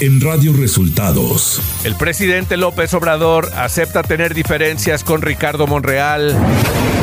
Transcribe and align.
en 0.00 0.20
Radio 0.20 0.54
Resultados. 0.54 1.60
El 1.84 1.94
presidente 1.94 2.56
López 2.56 2.94
Obrador 2.94 3.50
acepta 3.54 4.02
tener 4.02 4.34
diferencias 4.34 5.04
con 5.04 5.20
Ricardo 5.20 5.66
Monreal. 5.66 6.34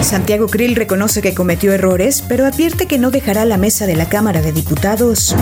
Santiago 0.02 0.48
Krill 0.48 0.76
reconoce 0.76 1.22
que 1.22 1.36
cometió 1.36 1.74
errores, 1.74 2.24
pero 2.28 2.46
advierte 2.46 2.88
que 2.88 2.98
no 2.98 3.12
dejará 3.12 3.46
la 3.46 3.58
mesa 3.58 3.86
de 3.86 3.96
la 3.96 4.10
Cámara 4.10 4.42
de 4.42 4.52
Diputados. 4.52 5.36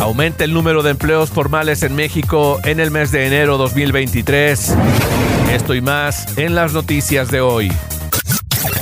Aumenta 0.00 0.44
el 0.44 0.52
número 0.52 0.82
de 0.82 0.90
empleos 0.90 1.30
formales 1.30 1.82
en 1.82 1.94
México 1.94 2.60
en 2.64 2.78
el 2.78 2.90
mes 2.90 3.10
de 3.10 3.26
enero 3.26 3.56
2023. 3.56 4.74
Esto 5.52 5.74
y 5.74 5.80
más 5.80 6.36
en 6.36 6.54
las 6.54 6.74
noticias 6.74 7.30
de 7.30 7.40
hoy. 7.40 7.72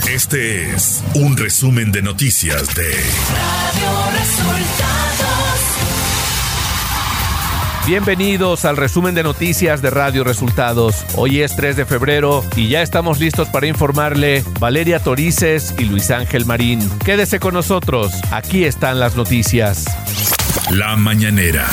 Este 0.08 0.70
es 0.74 1.02
un 1.14 1.36
resumen 1.36 1.92
de 1.92 2.02
noticias 2.02 2.74
de 2.74 2.90
Radio 2.90 4.18
Resultados. 4.18 4.93
Bienvenidos 7.86 8.64
al 8.64 8.78
resumen 8.78 9.14
de 9.14 9.22
noticias 9.22 9.82
de 9.82 9.90
Radio 9.90 10.24
Resultados. 10.24 11.04
Hoy 11.16 11.42
es 11.42 11.54
3 11.54 11.76
de 11.76 11.84
febrero 11.84 12.42
y 12.56 12.68
ya 12.68 12.80
estamos 12.80 13.20
listos 13.20 13.50
para 13.50 13.66
informarle 13.66 14.42
Valeria 14.58 15.00
Torices 15.00 15.74
y 15.78 15.84
Luis 15.84 16.10
Ángel 16.10 16.46
Marín. 16.46 16.80
Quédese 17.04 17.38
con 17.38 17.52
nosotros, 17.52 18.10
aquí 18.30 18.64
están 18.64 19.00
las 19.00 19.16
noticias. 19.16 19.84
La 20.70 20.96
mañanera. 20.96 21.66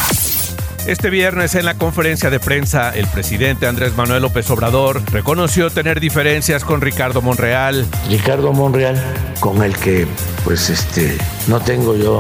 Este 0.86 1.10
viernes 1.10 1.56
en 1.56 1.64
la 1.64 1.76
conferencia 1.76 2.30
de 2.30 2.42
prensa, 2.42 2.94
el 2.94 3.08
presidente 3.08 3.66
Andrés 3.66 3.96
Manuel 3.96 4.24
López 4.24 4.50
Obrador 4.50 5.02
reconoció 5.14 5.70
tener 5.70 6.02
diferencias 6.02 6.66
con 6.66 6.82
Ricardo 6.82 7.22
Monreal. 7.22 7.88
Ricardo 8.10 8.52
Monreal, 8.52 9.02
con 9.40 9.64
el 9.64 9.78
que 9.78 10.06
pues 10.44 10.70
este 10.70 11.18
no 11.48 11.62
tengo 11.62 11.96
yo 11.96 12.20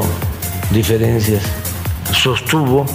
diferencias, 0.72 1.44
sostuvo 2.14 2.86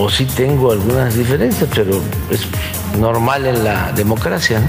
o 0.00 0.08
sí 0.08 0.24
tengo 0.24 0.72
algunas 0.72 1.14
diferencias, 1.14 1.68
pero 1.74 2.00
es 2.30 2.46
normal 2.98 3.44
en 3.44 3.64
la 3.64 3.92
democracia. 3.92 4.60
¿no? 4.60 4.66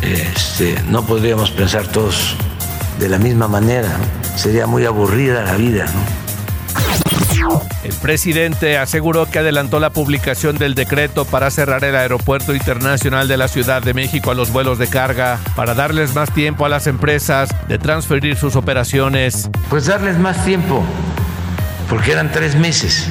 Este, 0.00 0.80
no 0.88 1.04
podríamos 1.04 1.50
pensar 1.50 1.86
todos 1.88 2.36
de 2.98 3.10
la 3.10 3.18
misma 3.18 3.48
manera, 3.48 3.90
sería 4.34 4.66
muy 4.66 4.86
aburrida 4.86 5.42
la 5.42 5.56
vida. 5.56 5.84
¿no? 7.38 7.60
El 7.84 7.92
presidente 7.92 8.78
aseguró 8.78 9.26
que 9.26 9.40
adelantó 9.40 9.78
la 9.78 9.90
publicación 9.90 10.56
del 10.56 10.74
decreto 10.74 11.26
para 11.26 11.50
cerrar 11.50 11.84
el 11.84 11.94
Aeropuerto 11.94 12.54
Internacional 12.54 13.28
de 13.28 13.36
la 13.36 13.48
Ciudad 13.48 13.82
de 13.82 13.92
México 13.92 14.30
a 14.30 14.34
los 14.34 14.52
vuelos 14.52 14.78
de 14.78 14.88
carga, 14.88 15.38
para 15.54 15.74
darles 15.74 16.14
más 16.14 16.32
tiempo 16.32 16.64
a 16.64 16.70
las 16.70 16.86
empresas 16.86 17.50
de 17.68 17.78
transferir 17.78 18.36
sus 18.36 18.56
operaciones. 18.56 19.50
Pues 19.68 19.84
darles 19.84 20.18
más 20.18 20.42
tiempo, 20.46 20.82
porque 21.90 22.12
eran 22.12 22.32
tres 22.32 22.56
meses. 22.56 23.06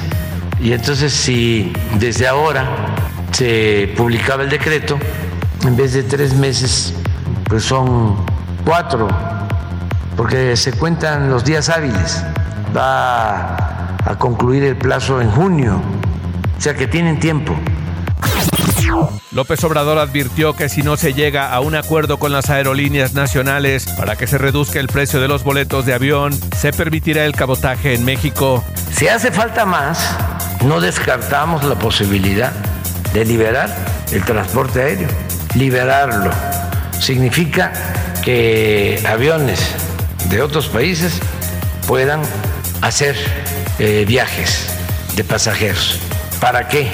Y 0.60 0.72
entonces 0.72 1.12
si 1.12 1.72
desde 1.98 2.26
ahora 2.26 2.94
se 3.32 3.92
publicaba 3.96 4.42
el 4.42 4.50
decreto, 4.50 4.98
en 5.64 5.76
vez 5.76 5.92
de 5.92 6.02
tres 6.02 6.34
meses, 6.34 6.94
pues 7.48 7.64
son 7.64 8.16
cuatro, 8.64 9.08
porque 10.16 10.56
se 10.56 10.72
cuentan 10.72 11.30
los 11.30 11.44
días 11.44 11.68
hábiles. 11.68 12.22
Va 12.76 13.96
a 14.04 14.16
concluir 14.18 14.64
el 14.64 14.76
plazo 14.76 15.20
en 15.20 15.30
junio, 15.30 15.80
o 16.56 16.60
sea 16.60 16.74
que 16.74 16.86
tienen 16.86 17.18
tiempo. 17.20 17.54
López 19.32 19.62
Obrador 19.64 19.98
advirtió 19.98 20.54
que 20.54 20.68
si 20.68 20.82
no 20.82 20.96
se 20.96 21.12
llega 21.12 21.52
a 21.52 21.60
un 21.60 21.74
acuerdo 21.74 22.18
con 22.18 22.32
las 22.32 22.50
aerolíneas 22.50 23.14
nacionales 23.14 23.86
para 23.98 24.16
que 24.16 24.26
se 24.26 24.38
reduzca 24.38 24.80
el 24.80 24.86
precio 24.86 25.20
de 25.20 25.28
los 25.28 25.42
boletos 25.44 25.84
de 25.86 25.94
avión, 25.94 26.32
se 26.56 26.72
permitirá 26.72 27.24
el 27.24 27.34
cabotaje 27.34 27.94
en 27.94 28.04
México. 28.04 28.64
Si 28.92 29.08
hace 29.08 29.30
falta 29.30 29.66
más, 29.66 30.16
no 30.66 30.80
descartamos 30.80 31.64
la 31.64 31.76
posibilidad 31.76 32.52
de 33.12 33.24
liberar 33.24 33.74
el 34.12 34.24
transporte 34.24 34.82
aéreo. 34.82 35.08
Liberarlo 35.54 36.30
significa 37.00 37.72
que 38.22 39.02
aviones 39.08 39.60
de 40.28 40.42
otros 40.42 40.66
países 40.68 41.20
puedan 41.86 42.20
hacer 42.82 43.16
eh, 43.78 44.04
viajes 44.06 44.68
de 45.14 45.22
pasajeros. 45.22 46.00
¿Para 46.40 46.66
qué? 46.68 46.90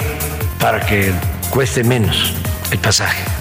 Para 0.59 0.79
que 0.85 1.11
cueste 1.49 1.83
menos 1.83 2.33
el 2.71 2.77
pasaje. 2.77 3.32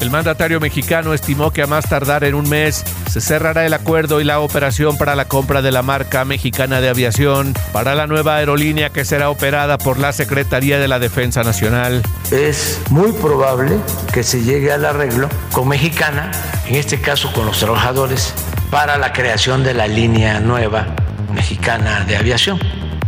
El 0.00 0.10
mandatario 0.10 0.60
mexicano 0.60 1.14
estimó 1.14 1.50
que 1.52 1.62
a 1.62 1.66
más 1.66 1.88
tardar 1.88 2.24
en 2.24 2.34
un 2.34 2.48
mes 2.48 2.84
se 3.10 3.20
cerrará 3.20 3.64
el 3.64 3.72
acuerdo 3.72 4.20
y 4.20 4.24
la 4.24 4.40
operación 4.40 4.98
para 4.98 5.14
la 5.14 5.26
compra 5.26 5.62
de 5.62 5.70
la 5.70 5.82
marca 5.82 6.24
mexicana 6.24 6.80
de 6.80 6.88
aviación 6.88 7.54
para 7.72 7.94
la 7.94 8.06
nueva 8.06 8.36
aerolínea 8.36 8.90
que 8.90 9.04
será 9.04 9.30
operada 9.30 9.78
por 9.78 9.98
la 9.98 10.12
Secretaría 10.12 10.78
de 10.78 10.88
la 10.88 10.98
Defensa 10.98 11.42
Nacional. 11.42 12.02
Es 12.30 12.80
muy 12.90 13.12
probable 13.12 13.78
que 14.12 14.22
se 14.22 14.42
llegue 14.42 14.72
al 14.72 14.84
arreglo 14.84 15.28
con 15.52 15.68
Mexicana, 15.68 16.30
en 16.66 16.74
este 16.74 17.00
caso 17.00 17.32
con 17.32 17.46
los 17.46 17.58
trabajadores, 17.58 18.34
para 18.70 18.98
la 18.98 19.12
creación 19.12 19.62
de 19.62 19.74
la 19.74 19.86
línea 19.86 20.40
nueva 20.40 20.86
mexicana 21.32 22.04
de 22.04 22.16
aviación. 22.16 22.58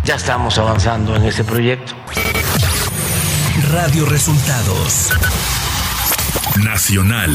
Ya 0.04 0.14
estamos 0.14 0.58
avanzando 0.58 1.16
en 1.16 1.24
ese 1.24 1.42
proyecto. 1.42 1.94
Radio 3.72 4.06
Resultados 4.06 5.10
Nacional. 6.64 7.30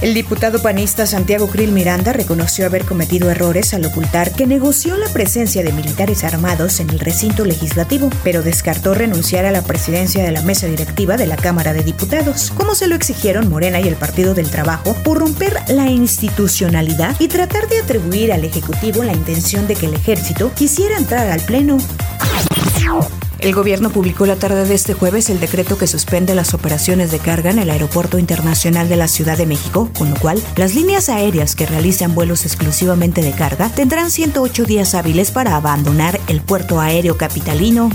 El 0.00 0.12
diputado 0.14 0.60
panista 0.60 1.06
Santiago 1.06 1.48
Krill 1.48 1.72
Miranda 1.72 2.12
reconoció 2.12 2.66
haber 2.66 2.84
cometido 2.84 3.30
errores 3.30 3.72
al 3.72 3.84
ocultar 3.84 4.32
que 4.32 4.46
negoció 4.46 4.96
la 4.96 5.08
presencia 5.08 5.62
de 5.62 5.72
militares 5.72 6.24
armados 6.24 6.80
en 6.80 6.90
el 6.90 7.00
recinto 7.00 7.44
legislativo, 7.44 8.10
pero 8.22 8.42
descartó 8.42 8.94
renunciar 8.94 9.46
a 9.46 9.50
la 9.50 9.62
presidencia 9.62 10.22
de 10.22 10.32
la 10.32 10.42
mesa 10.42 10.66
directiva 10.66 11.16
de 11.16 11.26
la 11.26 11.36
Cámara 11.36 11.72
de 11.72 11.82
Diputados, 11.82 12.52
como 12.54 12.74
se 12.74 12.86
lo 12.86 12.94
exigieron 12.94 13.48
Morena 13.48 13.80
y 13.80 13.88
el 13.88 13.96
Partido 13.96 14.34
del 14.34 14.50
Trabajo 14.50 14.94
por 15.02 15.18
romper 15.18 15.56
la 15.68 15.86
institucionalidad 15.86 17.16
y 17.18 17.28
tratar 17.28 17.68
de 17.68 17.78
atribuir 17.78 18.32
al 18.32 18.44
Ejecutivo 18.44 19.04
la 19.04 19.12
intención 19.12 19.66
de 19.66 19.76
que 19.76 19.86
el 19.86 19.94
ejército 19.94 20.52
quisiera 20.54 20.98
entrar 20.98 21.30
al 21.30 21.40
Pleno. 21.40 21.78
El 23.44 23.52
gobierno 23.52 23.90
publicó 23.90 24.24
la 24.24 24.36
tarde 24.36 24.64
de 24.64 24.74
este 24.74 24.94
jueves 24.94 25.28
el 25.28 25.38
decreto 25.38 25.76
que 25.76 25.86
suspende 25.86 26.34
las 26.34 26.54
operaciones 26.54 27.10
de 27.10 27.18
carga 27.18 27.50
en 27.50 27.58
el 27.58 27.68
Aeropuerto 27.68 28.18
Internacional 28.18 28.88
de 28.88 28.96
la 28.96 29.06
Ciudad 29.06 29.36
de 29.36 29.44
México, 29.44 29.90
con 29.98 30.08
lo 30.08 30.16
cual 30.16 30.42
las 30.56 30.74
líneas 30.74 31.10
aéreas 31.10 31.54
que 31.54 31.66
realizan 31.66 32.14
vuelos 32.14 32.46
exclusivamente 32.46 33.20
de 33.20 33.32
carga 33.32 33.68
tendrán 33.68 34.10
108 34.10 34.64
días 34.64 34.94
hábiles 34.94 35.30
para 35.30 35.56
abandonar 35.56 36.18
el 36.26 36.40
puerto 36.40 36.80
aéreo 36.80 37.18
capitalino. 37.18 37.90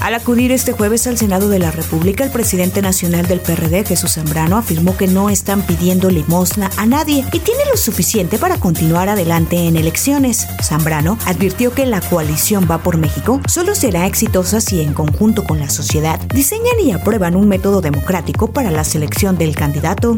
Al 0.00 0.14
acudir 0.14 0.52
este 0.52 0.72
jueves 0.72 1.06
al 1.06 1.18
Senado 1.18 1.48
de 1.48 1.58
la 1.58 1.70
República, 1.70 2.24
el 2.24 2.30
presidente 2.30 2.80
nacional 2.82 3.26
del 3.26 3.40
PRD, 3.40 3.84
Jesús 3.84 4.14
Zambrano, 4.14 4.56
afirmó 4.56 4.96
que 4.96 5.06
no 5.06 5.28
están 5.28 5.62
pidiendo 5.62 6.10
limosna 6.10 6.70
a 6.76 6.86
nadie 6.86 7.24
y 7.32 7.38
tiene 7.40 7.64
lo 7.70 7.76
suficiente 7.76 8.38
para 8.38 8.58
continuar 8.58 9.08
adelante 9.08 9.56
en 9.56 9.76
elecciones. 9.76 10.46
Zambrano 10.62 11.18
advirtió 11.26 11.72
que 11.72 11.86
la 11.86 12.00
coalición 12.00 12.68
Va 12.70 12.78
por 12.78 12.96
México 12.96 13.40
solo 13.46 13.74
será 13.74 14.06
exitosa 14.06 14.60
si 14.60 14.80
en 14.80 14.94
conjunto 14.94 15.44
con 15.44 15.58
la 15.58 15.68
sociedad 15.68 16.20
diseñan 16.34 16.80
y 16.82 16.92
aprueban 16.92 17.36
un 17.36 17.48
método 17.48 17.80
democrático 17.80 18.52
para 18.52 18.70
la 18.70 18.84
selección 18.84 19.36
del 19.36 19.54
candidato. 19.54 20.16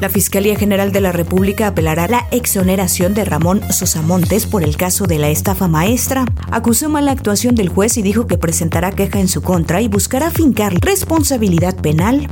La 0.00 0.08
Fiscalía 0.08 0.56
General 0.56 0.92
de 0.92 1.00
la 1.00 1.12
República 1.12 1.68
apelará 1.68 2.08
la 2.08 2.26
exoneración 2.30 3.14
de 3.14 3.24
Ramón 3.24 3.62
Sosamontes 3.72 4.46
por 4.46 4.62
el 4.62 4.76
caso 4.76 5.06
de 5.06 5.18
la 5.18 5.28
estafa 5.28 5.68
maestra. 5.68 6.24
Acusó 6.50 6.88
mala 6.88 7.12
actuación 7.12 7.54
del 7.54 7.68
juez 7.68 7.96
y 7.96 8.02
dijo 8.02 8.26
que 8.26 8.38
presentará 8.38 8.92
queja 8.92 9.20
en 9.20 9.28
su 9.28 9.42
contra 9.42 9.80
y 9.80 9.88
buscará 9.88 10.30
fincar 10.30 10.74
responsabilidad 10.80 11.76
penal. 11.76 12.28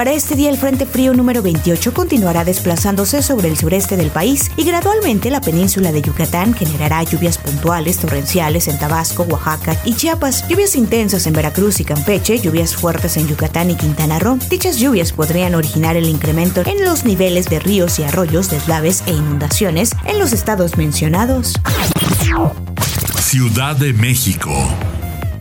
Para 0.01 0.13
este 0.13 0.35
día 0.35 0.49
el 0.49 0.57
Frente 0.57 0.87
Frío 0.87 1.13
número 1.13 1.43
28 1.43 1.93
continuará 1.93 2.43
desplazándose 2.43 3.21
sobre 3.21 3.49
el 3.49 3.59
sureste 3.59 3.99
del 3.99 4.09
país 4.09 4.51
y 4.57 4.65
gradualmente 4.65 5.31
la 5.31 5.43
península 5.43 5.93
de 5.93 6.01
Yucatán 6.01 6.55
generará 6.55 7.03
lluvias 7.03 7.37
puntuales 7.37 7.99
torrenciales 7.99 8.67
en 8.69 8.79
Tabasco, 8.79 9.25
Oaxaca 9.25 9.77
y 9.85 9.93
Chiapas, 9.93 10.49
lluvias 10.49 10.75
intensas 10.75 11.27
en 11.27 11.35
Veracruz 11.35 11.81
y 11.81 11.85
Campeche, 11.85 12.39
lluvias 12.39 12.75
fuertes 12.75 13.19
en 13.19 13.29
Yucatán 13.29 13.73
y 13.73 13.75
Quintana 13.75 14.19
Roo. 14.19 14.39
Dichas 14.49 14.79
lluvias 14.79 15.13
podrían 15.13 15.55
originar 15.55 15.99
el 15.99 16.09
incremento 16.09 16.63
en 16.65 16.83
los 16.83 17.05
niveles 17.05 17.51
de 17.51 17.59
ríos 17.59 17.99
y 17.99 18.05
arroyos, 18.05 18.49
deslaves 18.49 19.03
e 19.05 19.11
inundaciones 19.11 19.91
en 20.07 20.19
los 20.19 20.33
estados 20.33 20.79
mencionados. 20.79 21.61
Ciudad 23.19 23.77
de 23.77 23.93
México. 23.93 24.51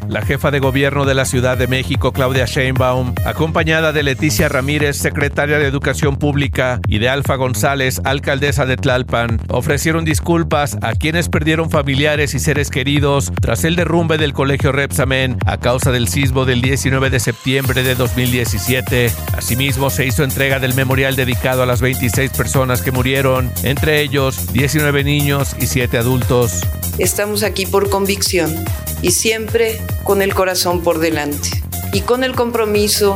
La 0.10 0.24
jefa 0.24 0.50
de 0.50 0.60
gobierno 0.60 1.06
de 1.06 1.14
la 1.14 1.24
Ciudad 1.24 1.56
de 1.56 1.68
México, 1.68 2.12
Claudia 2.12 2.46
Sheinbaum, 2.46 3.14
acompañada 3.28 3.92
de 3.92 4.02
Leticia 4.02 4.50
Ramírez, 4.50 4.98
secretaria 4.98 5.60
de 5.60 5.68
Educación 5.68 6.18
Pública, 6.18 6.80
y 6.88 6.98
de 6.98 7.10
Alfa 7.10 7.36
González, 7.36 8.02
alcaldesa 8.06 8.66
de 8.66 8.76
Tlalpan, 8.76 9.40
ofrecieron 9.50 10.06
disculpas 10.06 10.80
a 10.82 10.94
quienes 10.94 11.30
perdieron 11.30 11.70
familiares 11.70 12.34
y 12.34 12.40
seres 12.40 12.72
queridos 12.72 13.32
tras 13.40 13.64
el 13.66 13.76
derrumbe 13.76 14.18
del 14.18 14.34
colegio 14.34 14.72
Repsamen 14.72 15.38
a 15.46 15.58
causa 15.58 15.92
del 15.92 16.08
sismo 16.08 16.46
del 16.46 16.64
19 16.64 17.12
de 17.12 17.20
septiembre 17.20 17.84
de 17.84 17.94
2017. 17.94 19.12
Asimismo, 19.38 19.92
se 19.92 20.08
hizo 20.08 20.24
entrega 20.24 20.58
del 20.58 20.74
memorial 20.74 21.16
dedicado 21.16 21.62
a 21.62 21.68
las 21.68 21.82
26 21.82 22.32
personas 22.32 22.82
que 22.82 22.92
murieron, 22.92 23.52
entre 23.62 24.02
ellos 24.02 24.52
19 24.54 25.04
niños 25.04 25.56
y 25.60 25.68
7 25.68 26.00
adultos. 26.00 26.62
Estamos 26.98 27.44
aquí 27.44 27.68
por 27.68 27.92
convicción 27.92 28.66
y 29.02 29.12
siempre 29.12 29.80
con 30.04 30.22
el 30.22 30.34
corazón 30.34 30.82
por 30.82 31.00
delante 31.00 31.50
y 31.94 32.02
con 32.02 32.24
el 32.24 32.36
compromiso 32.36 33.16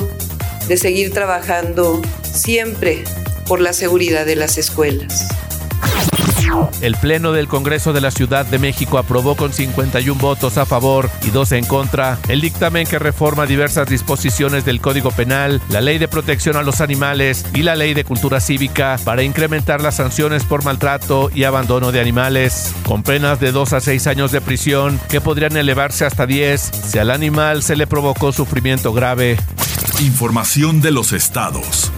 de 0.67 0.77
seguir 0.77 1.13
trabajando 1.13 2.01
siempre 2.23 3.03
por 3.47 3.59
la 3.59 3.73
seguridad 3.73 4.25
de 4.25 4.35
las 4.35 4.57
escuelas. 4.57 5.27
El 6.81 6.95
Pleno 6.95 7.31
del 7.31 7.47
Congreso 7.47 7.93
de 7.93 8.01
la 8.01 8.11
Ciudad 8.11 8.45
de 8.45 8.59
México 8.59 8.97
aprobó 8.97 9.35
con 9.35 9.53
51 9.53 10.19
votos 10.19 10.57
a 10.57 10.65
favor 10.65 11.09
y 11.23 11.29
2 11.29 11.51
en 11.53 11.65
contra 11.65 12.17
el 12.27 12.41
dictamen 12.41 12.85
que 12.85 12.99
reforma 12.99 13.45
diversas 13.45 13.87
disposiciones 13.87 14.65
del 14.65 14.81
Código 14.81 15.11
Penal, 15.11 15.61
la 15.69 15.81
Ley 15.81 15.97
de 15.97 16.07
Protección 16.07 16.57
a 16.57 16.63
los 16.63 16.81
Animales 16.81 17.45
y 17.53 17.63
la 17.63 17.75
Ley 17.75 17.93
de 17.93 18.03
Cultura 18.03 18.39
Cívica 18.39 18.97
para 19.03 19.23
incrementar 19.23 19.81
las 19.81 19.95
sanciones 19.95 20.43
por 20.43 20.63
maltrato 20.63 21.29
y 21.33 21.45
abandono 21.45 21.91
de 21.91 22.01
animales, 22.01 22.73
con 22.85 23.03
penas 23.03 23.39
de 23.39 23.51
2 23.51 23.73
a 23.73 23.79
6 23.79 24.07
años 24.07 24.31
de 24.31 24.41
prisión 24.41 24.99
que 25.09 25.21
podrían 25.21 25.55
elevarse 25.55 26.05
hasta 26.05 26.25
10 26.25 26.61
si 26.61 26.99
al 26.99 27.11
animal 27.11 27.63
se 27.63 27.75
le 27.75 27.87
provocó 27.87 28.31
sufrimiento 28.31 28.93
grave. 28.93 29.37
Información 29.99 30.81
de 30.81 30.91
los 30.91 31.13
estados. 31.13 31.91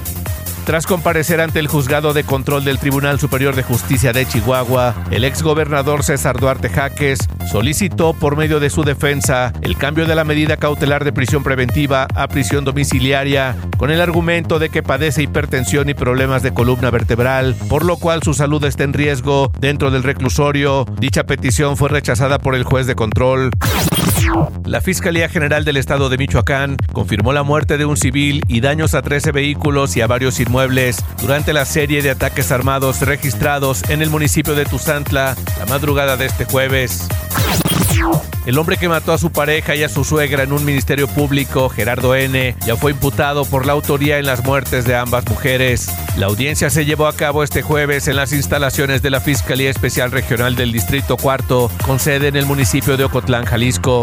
Tras 0.66 0.88
comparecer 0.88 1.42
ante 1.42 1.60
el 1.60 1.68
juzgado 1.68 2.12
de 2.12 2.24
control 2.24 2.64
del 2.64 2.80
Tribunal 2.80 3.20
Superior 3.20 3.56
de 3.56 3.62
Justicia 3.62 4.14
de 4.14 4.26
Chihuahua, 4.26 4.96
el 5.12 5.24
exgobernador 5.24 6.04
César 6.04 6.40
Duarte 6.40 6.70
Jaques 6.70 7.20
solicitó 7.52 8.14
por 8.14 8.36
medio 8.36 8.60
de 8.60 8.72
su 8.72 8.84
defensa 8.84 9.54
el 9.62 9.78
cambio 9.78 10.08
de 10.08 10.16
la 10.16 10.24
medida 10.24 10.58
cautelar 10.58 11.06
de 11.06 11.14
prisión 11.14 11.44
preventiva 11.44 12.08
a 12.16 12.28
prisión 12.28 12.66
domiciliaria 12.66 13.56
con 13.78 13.92
el 13.92 14.02
argumento 14.02 14.58
de 14.58 14.70
que 14.70 14.82
padece 14.82 15.22
hipertensión 15.22 15.88
y 15.88 15.94
problemas 15.94 16.42
de 16.42 16.52
columna 16.52 16.90
vertebral, 16.90 17.56
por 17.70 17.86
lo 17.86 17.98
cual 17.98 18.24
su 18.24 18.34
salud 18.34 18.64
está 18.66 18.86
en 18.86 18.94
riesgo 18.94 19.52
dentro 19.60 19.92
del 19.92 20.02
reclusorio. 20.02 20.86
Dicha 20.98 21.26
petición 21.26 21.78
fue 21.78 21.90
rechazada 21.90 22.40
por 22.40 22.56
el 22.56 22.64
juez 22.64 22.88
de 22.88 22.96
control. 22.96 23.52
La 24.66 24.81
Fiscalía 24.81 25.30
General 25.30 25.63
del 25.63 25.78
Estado 25.78 26.10
de 26.10 26.18
Michoacán 26.18 26.78
confirmó 26.92 27.34
la 27.34 27.44
muerte 27.44 27.78
de 27.78 27.86
un 27.86 27.98
civil 27.98 28.44
y 28.48 28.62
daños 28.62 28.94
a 28.94 29.02
13 29.02 29.31
vehículos 29.31 29.96
y 29.96 30.02
a 30.02 30.07
varios 30.07 30.40
inmuebles 30.40 30.98
durante 31.22 31.54
la 31.54 31.66
serie 31.66 32.02
de 32.02 32.12
ataques 32.12 32.52
armados 32.52 33.02
registrados 33.02 33.84
en 33.90 34.02
el 34.02 34.10
municipio 34.10 34.56
de 34.56 34.66
Tuzantla 34.66 35.36
la 35.60 35.66
madrugada 35.68 36.18
de 36.18 36.25
este 36.25 36.46
jueves. 36.46 37.07
El 38.46 38.60
hombre 38.60 38.78
que 38.78 38.88
mató 38.88 39.12
a 39.12 39.18
su 39.18 39.31
pareja 39.31 39.75
y 39.75 39.84
a 39.84 39.90
su 39.90 40.04
suegra 40.04 40.44
en 40.44 40.52
un 40.52 40.63
ministerio 40.63 41.07
público, 41.07 41.68
Gerardo 41.68 42.13
N., 42.13 42.56
ya 42.63 42.75
fue 42.75 42.92
imputado 42.92 43.44
por 43.46 43.66
la 43.66 43.74
autoría 43.74 44.19
en 44.19 44.28
las 44.28 44.44
muertes 44.44 44.86
de 44.86 44.96
ambas 44.96 45.28
mujeres. 45.28 45.90
La 46.16 46.28
audiencia 46.28 46.69
se 46.69 46.86
llevó 46.86 47.07
a 47.07 47.13
cabo 47.13 47.44
este 47.44 47.63
jueves 47.63 48.07
en 48.07 48.18
las 48.18 48.34
instalaciones 48.34 49.02
de 49.02 49.10
la 49.10 49.19
Fiscalía 49.19 49.72
Especial 49.72 50.12
Regional 50.12 50.56
del 50.56 50.72
Distrito 50.72 51.18
Cuarto, 51.18 51.72
con 51.86 52.00
sede 52.00 52.28
en 52.28 52.36
el 52.36 52.46
municipio 52.46 52.98
de 52.98 53.06
Ocotlán, 53.06 53.46
Jalisco. 53.46 53.94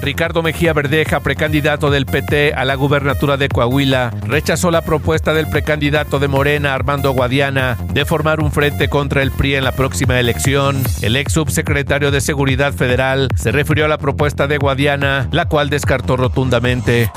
Ricardo 0.00 0.42
Mejía 0.42 0.72
Verdeja, 0.72 1.20
precandidato 1.20 1.90
del 1.90 2.06
PT 2.06 2.54
a 2.54 2.64
la 2.64 2.74
gubernatura 2.74 3.36
de 3.36 3.48
Coahuila, 3.48 4.12
rechazó 4.26 4.70
la 4.70 4.82
propuesta 4.82 5.32
del 5.32 5.48
precandidato 5.48 6.18
de 6.18 6.28
Morena, 6.28 6.74
Armando 6.74 7.12
Guadiana, 7.12 7.76
de 7.92 8.04
formar 8.04 8.40
un 8.40 8.50
frente 8.50 8.88
contra 8.88 9.22
el 9.22 9.30
PRI 9.30 9.56
en 9.56 9.64
la 9.64 9.72
próxima 9.72 10.18
elección. 10.18 10.82
El 11.02 11.16
ex 11.16 11.32
subsecretario 11.32 12.10
de 12.10 12.20
Seguridad 12.20 12.72
Federal 12.72 13.28
se 13.36 13.52
refirió 13.52 13.84
a 13.84 13.88
la 13.88 13.98
propuesta 13.98 14.46
de 14.46 14.58
Guadiana, 14.58 15.28
la 15.30 15.46
cual 15.48 15.70
descartó 15.70 16.16
rotundamente. 16.16 17.10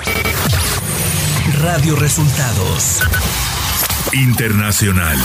Radio 1.62 1.96
Resultados 1.96 3.02
Internacional. 4.14 5.18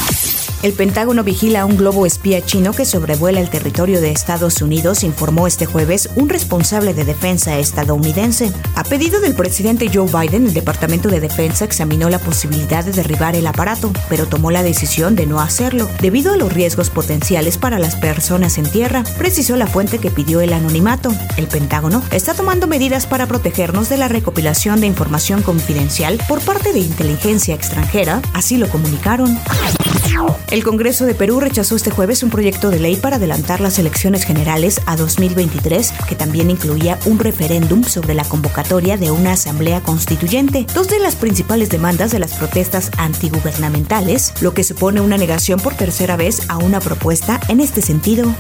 El 0.62 0.74
Pentágono 0.74 1.24
vigila 1.24 1.64
un 1.64 1.78
globo 1.78 2.04
espía 2.04 2.44
chino 2.44 2.74
que 2.74 2.84
sobrevuela 2.84 3.40
el 3.40 3.48
territorio 3.48 3.98
de 4.02 4.10
Estados 4.10 4.60
Unidos, 4.60 5.04
informó 5.04 5.46
este 5.46 5.64
jueves 5.64 6.10
un 6.16 6.28
responsable 6.28 6.92
de 6.92 7.06
defensa 7.06 7.58
estadounidense. 7.58 8.52
A 8.74 8.84
pedido 8.84 9.22
del 9.22 9.34
presidente 9.34 9.90
Joe 9.92 10.06
Biden, 10.06 10.44
el 10.44 10.52
Departamento 10.52 11.08
de 11.08 11.20
Defensa 11.20 11.64
examinó 11.64 12.10
la 12.10 12.18
posibilidad 12.18 12.84
de 12.84 12.92
derribar 12.92 13.36
el 13.36 13.46
aparato, 13.46 13.90
pero 14.10 14.26
tomó 14.26 14.50
la 14.50 14.62
decisión 14.62 15.16
de 15.16 15.24
no 15.24 15.40
hacerlo, 15.40 15.88
debido 16.02 16.34
a 16.34 16.36
los 16.36 16.52
riesgos 16.52 16.90
potenciales 16.90 17.56
para 17.56 17.78
las 17.78 17.96
personas 17.96 18.58
en 18.58 18.68
tierra, 18.68 19.02
precisó 19.16 19.56
la 19.56 19.66
fuente 19.66 19.98
que 19.98 20.10
pidió 20.10 20.42
el 20.42 20.52
anonimato. 20.52 21.10
El 21.38 21.46
Pentágono 21.46 22.02
está 22.10 22.34
tomando 22.34 22.66
medidas 22.66 23.06
para 23.06 23.26
protegernos 23.26 23.88
de 23.88 23.96
la 23.96 24.08
recopilación 24.08 24.82
de 24.82 24.88
información 24.88 25.40
confidencial 25.40 26.20
por 26.28 26.42
parte 26.42 26.74
de 26.74 26.80
inteligencia 26.80 27.54
extranjera, 27.54 28.20
así 28.34 28.58
lo 28.58 28.68
comunicaron. 28.68 29.38
El 30.50 30.64
Congreso 30.64 31.06
de 31.06 31.14
Perú 31.14 31.40
rechazó 31.40 31.76
este 31.76 31.90
jueves 31.90 32.22
un 32.22 32.30
proyecto 32.30 32.70
de 32.70 32.78
ley 32.78 32.96
para 32.96 33.16
adelantar 33.16 33.60
las 33.60 33.78
elecciones 33.78 34.24
generales 34.24 34.80
a 34.86 34.96
2023, 34.96 35.92
que 36.08 36.14
también 36.14 36.50
incluía 36.50 36.98
un 37.06 37.18
referéndum 37.18 37.84
sobre 37.84 38.14
la 38.14 38.24
convocatoria 38.24 38.96
de 38.96 39.10
una 39.10 39.32
asamblea 39.32 39.80
constituyente, 39.80 40.66
dos 40.74 40.88
de 40.88 40.98
las 40.98 41.16
principales 41.16 41.68
demandas 41.68 42.10
de 42.10 42.18
las 42.18 42.34
protestas 42.34 42.90
antigubernamentales, 42.98 44.32
lo 44.40 44.54
que 44.54 44.64
supone 44.64 45.00
una 45.00 45.16
negación 45.16 45.60
por 45.60 45.74
tercera 45.74 46.16
vez 46.16 46.42
a 46.48 46.58
una 46.58 46.80
propuesta 46.80 47.40
en 47.48 47.60
este 47.60 47.80
sentido. 47.80 48.34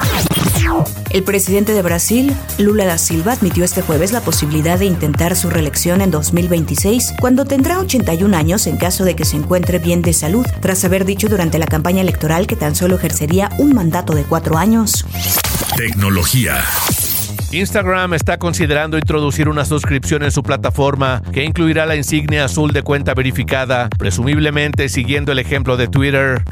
El 1.10 1.24
presidente 1.24 1.74
de 1.74 1.82
Brasil, 1.82 2.36
Lula 2.56 2.84
da 2.84 2.96
Silva, 2.96 3.32
admitió 3.32 3.64
este 3.64 3.82
jueves 3.82 4.12
la 4.12 4.20
posibilidad 4.20 4.78
de 4.78 4.84
intentar 4.84 5.34
su 5.34 5.50
reelección 5.50 6.02
en 6.02 6.12
2026, 6.12 7.14
cuando 7.20 7.44
tendrá 7.44 7.80
81 7.80 8.36
años 8.36 8.68
en 8.68 8.76
caso 8.76 9.04
de 9.04 9.16
que 9.16 9.24
se 9.24 9.36
encuentre 9.36 9.80
bien 9.80 10.02
de 10.02 10.12
salud, 10.12 10.46
tras 10.60 10.84
haber 10.84 11.04
dicho 11.04 11.28
durante 11.28 11.58
la 11.58 11.66
campaña 11.66 12.00
electoral 12.00 12.46
que 12.46 12.54
tan 12.54 12.76
solo 12.76 12.94
ejercería 12.94 13.50
un 13.58 13.74
mandato 13.74 14.14
de 14.14 14.22
cuatro 14.22 14.56
años. 14.56 15.04
Tecnología. 15.76 16.62
Instagram 17.52 18.14
está 18.14 18.38
considerando 18.38 18.96
introducir 18.96 19.48
una 19.48 19.64
suscripción 19.64 20.22
en 20.22 20.30
su 20.30 20.42
plataforma 20.42 21.20
que 21.32 21.44
incluirá 21.44 21.84
la 21.84 21.96
insignia 21.96 22.44
azul 22.44 22.72
de 22.72 22.82
cuenta 22.82 23.12
verificada, 23.14 23.88
presumiblemente 23.98 24.88
siguiendo 24.88 25.32
el 25.32 25.40
ejemplo 25.40 25.76
de 25.76 25.88
Twitter. 25.88 26.44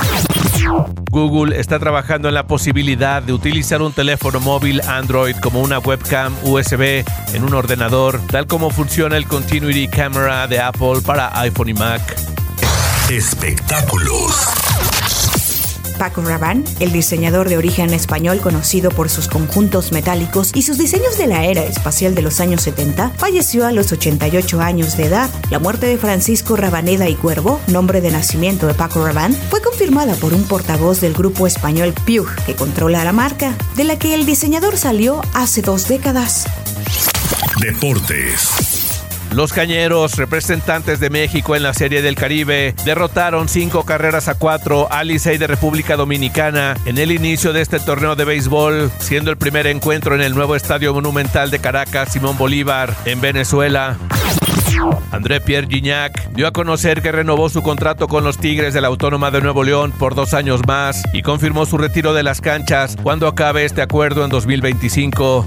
Google 1.11 1.59
está 1.59 1.79
trabajando 1.79 2.29
en 2.29 2.35
la 2.35 2.47
posibilidad 2.47 3.23
de 3.23 3.33
utilizar 3.33 3.81
un 3.81 3.93
teléfono 3.93 4.41
móvil 4.41 4.81
Android 4.89 5.37
como 5.37 5.61
una 5.61 5.79
webcam 5.79 6.35
USB 6.43 7.05
en 7.33 7.45
un 7.45 7.55
ordenador, 7.55 8.21
tal 8.27 8.47
como 8.47 8.71
funciona 8.71 9.17
el 9.17 9.27
Continuity 9.27 9.87
Camera 9.89 10.49
de 10.49 10.59
Apple 10.59 11.01
para 11.07 11.39
iPhone 11.41 11.69
y 11.69 11.75
Mac. 11.75 12.03
Espectáculos. 13.09 14.78
Paco 15.99 16.23
Rabanne, 16.23 16.65
el 16.81 16.93
diseñador 16.93 17.49
de 17.49 17.57
origen 17.57 17.93
español 17.93 18.41
conocido 18.41 18.91
por 18.91 19.11
sus 19.11 19.29
conjuntos 19.29 19.93
metálicos 19.93 20.53
y 20.55 20.63
sus 20.63 20.79
diseños 20.79 21.19
de 21.19 21.27
la 21.27 21.45
era 21.45 21.65
espacial 21.65 22.15
de 22.15 22.23
los 22.23 22.41
años 22.41 22.63
70, 22.63 23.11
falleció 23.17 23.67
a 23.67 23.73
los 23.73 23.93
88 23.93 24.61
años 24.61 24.97
de 24.97 25.07
edad. 25.07 25.29
La 25.51 25.59
muerte 25.59 25.87
de 25.87 25.99
Francisco 25.99 26.57
Rabaneda 26.57 27.09
y 27.09 27.17
Cuervo, 27.17 27.61
nombre 27.67 28.01
de 28.01 28.11
nacimiento 28.11 28.67
de 28.67 28.75
Paco 28.75 29.05
Rabanne, 29.05 29.37
fue 29.51 29.61
confirmada 29.61 30.15
por 30.15 30.33
un 30.33 30.45
portavoz 30.45 31.01
del 31.01 31.13
grupo 31.13 31.47
español 31.47 31.93
Pug, 32.07 32.29
que 32.47 32.55
controla 32.55 33.05
la 33.05 33.13
marca, 33.13 33.55
de 33.77 33.85
la 33.85 33.99
que 33.99 34.15
el 34.15 34.25
diseñador 34.25 34.79
salió 34.79 35.21
hace 35.35 35.63
dos 35.63 35.89
décadas. 35.89 36.47
Deportes. 37.61 38.68
Los 39.33 39.53
Cañeros, 39.53 40.17
representantes 40.17 41.01
de 41.01 41.11
México 41.11 41.55
en 41.55 41.63
la 41.63 41.75
Serie 41.75 42.03
del 42.03 42.15
Caribe, 42.15 42.75
derrotaron 42.85 43.49
cinco 43.49 43.85
carreras 43.85 44.29
a 44.29 44.35
cuatro 44.35 44.91
a 44.91 45.05
Licey 45.05 45.39
de 45.39 45.47
República 45.47 45.97
Dominicana 45.97 46.77
en 46.87 46.99
el 46.99 47.13
inicio 47.13 47.53
de 47.53 47.61
este 47.61 47.79
torneo 47.79 48.17
de 48.17 48.25
béisbol, 48.25 48.91
siendo 48.99 49.31
el 49.31 49.37
primer 49.37 49.67
encuentro 49.67 50.15
en 50.15 50.23
el 50.23 50.35
nuevo 50.35 50.57
Estadio 50.57 50.95
Monumental 50.95 51.51
de 51.51 51.59
Caracas 51.59 52.13
Simón 52.13 52.39
Bolívar, 52.39 52.95
en 53.05 53.21
Venezuela. 53.21 53.97
André 55.11 55.41
Pierre 55.41 55.67
Gignac 55.69 56.31
dio 56.31 56.47
a 56.47 56.53
conocer 56.53 57.03
que 57.03 57.13
renovó 57.13 57.49
su 57.49 57.63
contrato 57.63 58.07
con 58.07 58.25
los 58.25 58.39
Tigres 58.39 58.75
de 58.75 58.81
la 58.81 58.89
Autónoma 58.89 59.31
de 59.31 59.41
Nuevo 59.41 59.65
León 59.65 59.93
por 59.93 60.15
dos 60.15 60.35
años 60.35 60.61
más 60.67 61.03
y 61.13 61.23
confirmó 61.23 61.67
su 61.67 61.79
retiro 61.79 62.15
de 62.15 62.23
las 62.23 62.41
canchas 62.41 62.97
cuando 63.03 63.27
acabe 63.27 63.65
este 63.65 63.83
acuerdo 63.83 64.25
en 64.25 64.31
2025. 64.31 65.47